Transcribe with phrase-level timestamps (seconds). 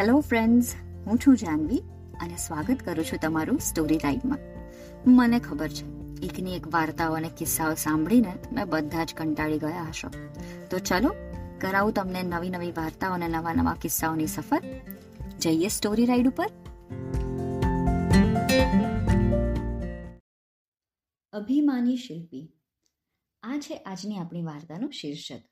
[0.00, 0.74] Hello friends
[1.06, 1.78] હું છું જાનવી
[2.20, 4.38] અને સ્વાગત કરું છું તમારું સ્ટોરી ટાઈમમાં
[5.06, 5.84] મને ખબર છે
[6.26, 10.08] એકની એક વાર્તાઓ અને કિસ્સાઓ સાંભળીને તમે બધા જ કંટાળી ગયા હશો.
[10.70, 11.14] તો ચલો,
[11.60, 14.62] કરાવું તમને નવી નવી વાર્તાઓ અને નવા નવા કિસ્સાઓની સફર.
[15.38, 16.46] જઈએ સ્ટોરી રાઈડ ઉપર.
[21.32, 22.52] અભિમાની શિલ્પી.
[23.42, 25.42] આ છે આજની આપણી વાર્તાનું શીર્ષક.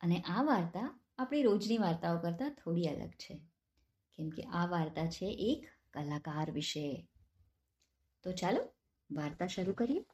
[0.00, 3.40] અને આ વાર્તા આપણી રોજની વાર્તાઓ કરતાં થોડી અલગ છે.
[4.16, 7.08] કેમ કે આ વાર્તા છે એક કલાકાર વિશે.
[8.22, 8.72] તો ચાલો
[9.10, 10.04] વાર્તા શરૂ કરીએ.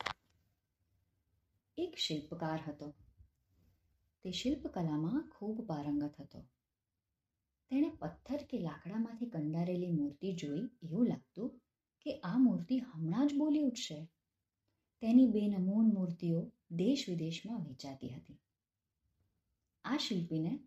[1.77, 2.95] એક શિલ્પકાર હતો.
[4.23, 6.41] તે શિલ્પકલામાં ખૂબ પારંગત હતો.
[7.69, 11.61] તેણે પથ્થર કે લાકડામાંથી કંડારેલી મૂર્તિ જોઈ એવું લાગતું
[12.01, 14.09] કે આ મૂર્તિ હમણાં જ બોલી ઉઠશે.
[15.01, 18.39] તેની બેનમૂન મૂર્તિઓ દેશ વિદેશમાં વેચાતી હતી.
[19.85, 20.59] આ શિલ્પીને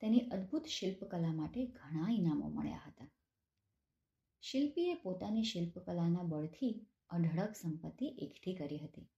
[0.00, 3.10] તેની અદ્ભુત શિલ્પકલા માટે ઘણા ઇનામો મળ્યા હતા.
[4.42, 9.08] શિલ્પીએ પોતાની શિલ્પકલાના બળથી અઢળક સંપત્તિ એકઠી કરી હતી.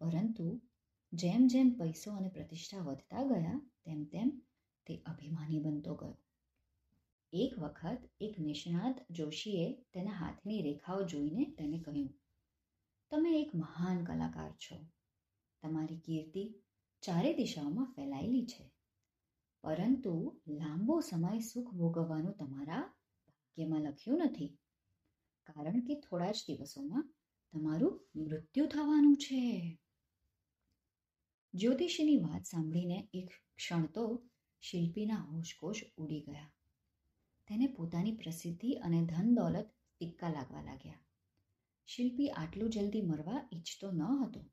[0.00, 0.60] પરંતુ
[1.12, 4.42] જેમ જેમ પૈસો અને પ્રતિષ્ઠા વધતા ગયા, તેમ તેમ
[4.86, 6.16] તે અભિમાની બનતો ગયો.
[7.32, 12.14] એક વખત એક નિષ્ણાત જોશીએ તેના હાથની રેખાઓ જોઈને તેને કહ્યું,
[13.10, 14.76] તમે એક મહાન કલાકાર છો.
[15.62, 16.54] તમારી કીર્તિ
[17.02, 18.75] ચારે દિશાઓમાં ફેલાયેલી છે.
[19.66, 22.94] પરંતુ લાંબો સમય સુખ ભોગવવાનું તમારા
[23.28, 24.58] ભાગ્યમાં લખ્યું નથી.
[25.46, 27.14] કારણ કે થોડા જ દિવસોમાં
[27.52, 29.78] તમારું મૃત્યુ થવાનું છે.
[31.54, 34.22] જ્યોતિષીની વાત સાંભળીને એક ક્ષણ તો
[34.60, 36.52] શિલ્પીના હોશકોશ ઉડી ગયા.
[37.48, 40.98] તેને પોતાની પ્રસિદ્ધિ અને ધન દોલત ટીક્કા લાગવા લાગ્યા.
[41.86, 44.44] શિલ્પી આટલું જલ્દી મરવા ઈચ્છતો ન હતો.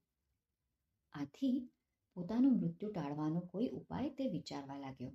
[1.12, 1.70] આથી
[2.14, 5.12] પોતાનું મૃત્યુ ટાળવાનો કોઈ ઉપાય તે વિચારવા લાગ્યો.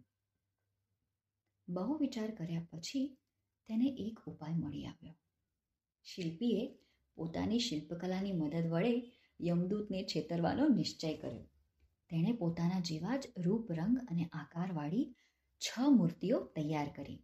[1.69, 3.19] બહુ વિચાર કર્યા પછી
[3.67, 5.15] તેને એક ઉપાય મળી આવ્યો.
[6.05, 6.79] શિલ્પીએ
[7.15, 11.43] પોતાની શિલ્પકલાની મદદ વડે યમદૂતને છેતરવાનો નિશ્ચય કર્યો.
[12.11, 15.15] તેણે પોતાના જેવા જ રૂપ, રંગ અને આકારવાળી
[15.59, 17.23] છ મૂર્તિઓ તૈયાર કરી.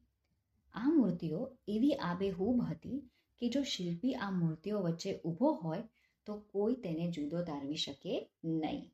[0.74, 5.82] આ મૂર્તિઓ એવી આબેહૂબ હતી કે જો શિલ્પી આ મૂર્તિઓ વચ્ચે ઊભો હોય
[6.26, 8.93] તો કોઈ તેને જુદો તારવી શકે નહીં.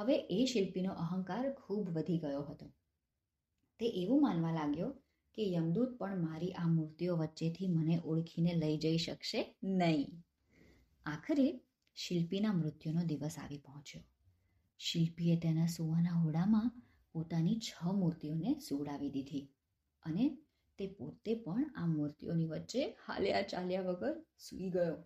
[0.00, 2.66] હવે એ શિલ્પીનો અહંકાર ખૂબ વધી ગયો હતો.
[3.78, 4.90] તે એવું માનવા લાગ્યો
[5.34, 10.24] કે યમદૂત પણ મારી આ મૂર્તિઓ વચ્ચેથી મને ઓળખીને લઈ જઈ શકશે નહીં.
[11.06, 11.60] આખરે
[11.94, 14.02] શિલ્પીના મૃત્યુનો દિવસ આવી પહોંચ્યો.
[14.78, 16.70] શિલ્પીએ તેના સુવાના હોડામાં
[17.12, 19.50] પોતાની છ મૂર્તિઓને સુવડાવી દીધી
[20.02, 20.38] અને
[20.78, 25.04] તે પોતે પણ આ મૂર્તિઓની વચ્ચે હાલ્યા ચાલ્યા વગર સૂઈ ગયો.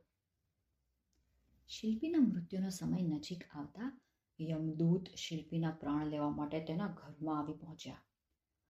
[1.68, 4.03] શિલ્પીના મૃત્યુનો સમય નજીક આવતા
[4.40, 7.96] યમદૂત શિલ્પીના પ્રાણ લેવા માટે તેના ઘરમાં આવી પહોંચ્યા.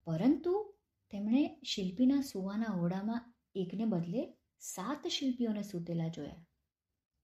[0.06, 0.76] પરંતુ
[1.12, 6.46] તેમણે શિલ્પીના સુવાના ઓરડામાં એકને બદલે સાત શિલ્પીઓને સૂતેલા જોયા.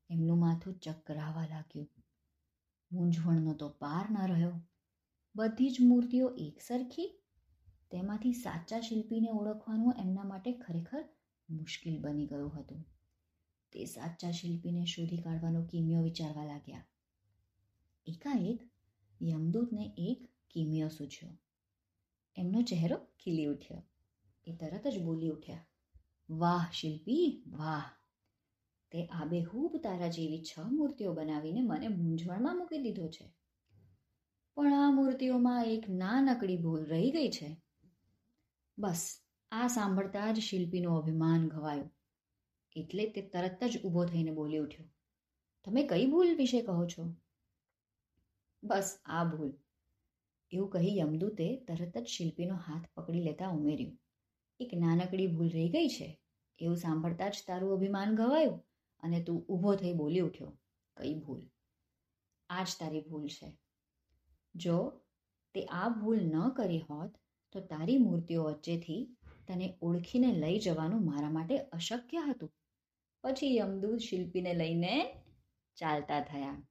[0.10, 1.90] એમનું માથું ચક્રાવા લાગ્યું.
[2.92, 4.62] મૂંઝવણનો તો પાર ન રહ્યો.
[5.36, 7.22] બધી જ મૂર્તિઓ એક સરખી,
[7.92, 11.10] તેમાંથી સાચા શિલ્પીને ઓળખવાનું એમના માટે ખરેખર
[11.50, 12.86] મુશ્કેલ બની ગયું હતું.
[13.72, 16.86] તે સાચા શિલ્પીને શોધી કાઢવાનો કિમિયો વિચારવા લાગ્યા.
[18.08, 18.60] એકાએક
[19.22, 21.32] યમદૂતને એક કિમિયો સૂચ્યો
[22.36, 23.82] એમનો ચહેરો ખીલી ઉઠ્યો.
[24.48, 25.68] એ તરત જ બોલી ઉઠ્યા,
[26.30, 27.86] વાહ, શિલ્પી, વાહ.
[28.92, 33.26] તે આબેહૂબ તારા જેવી છ મૂર્તિઓ બનાવીને મને મૂંઝવણમાં મૂકી દીધો છે.
[34.58, 37.50] પણ આ મૂર્તિઓમાં એક નાનકડી ભૂલ રહી ગઈ છે.
[38.78, 39.04] બસ,
[39.52, 41.92] આ સાંભળતા જ શિલ્પીનું અભિમાન ઘવાયું.
[42.76, 44.88] એટલે તે તરત જ ઊભો થઈને બોલી ઉઠ્યો,
[45.66, 47.04] તમે કઈ ભૂલ વિશે કહો છો?
[48.66, 49.54] બસ આ ભૂલ.
[50.52, 54.00] એવું કહી યમદૂતે તરત જ શિલ્પીનો હાથ પકડી લેતા ઉમેર્યું.
[54.60, 56.20] એક નાનકડી ભૂલ રહી ગઈ છે.
[56.60, 58.66] એવું સાંભળતા જ તારું અભિમાન ગવાયું
[59.00, 60.58] અને તું ઊભો થઈ બોલી ઉઠ્યો.
[60.98, 61.42] કઈ ભૂલ?
[62.50, 63.58] આ જ તારી ભૂલ છે.
[64.56, 65.02] જો
[65.54, 67.18] તે આ ભૂલ ન કરી હોત,
[67.52, 69.18] તો તારી મૂર્તિઓ વચ્ચેથી
[69.48, 72.52] તને ઓળખીને લઈ જવાનું મારા માટે અશક્ય હતું.
[73.24, 75.24] પછી યમદૂત શિલ્પીને લઈને
[75.76, 76.62] ચાલતા થયા.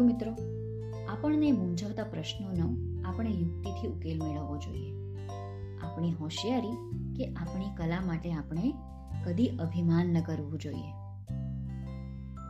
[0.00, 0.36] તો મિત્રો?
[1.08, 4.92] આપણને મૂંઝવતા પ્રશ્નોનો આપણે યુક્તિથી ઉકેલ મેળવવો જોઈએ.
[5.78, 6.72] આપણી હોશિયારી
[7.16, 8.74] કે આપણી કલા માટે આપણે
[9.24, 10.92] કદી અભિમાન ન કરવું જોઈએ.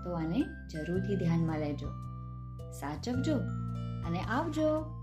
[0.04, 1.88] તો આને જરૂરથી ધ્યાનમાં લેજો.
[2.72, 3.34] સાચવજો
[4.06, 4.99] અને આવજો.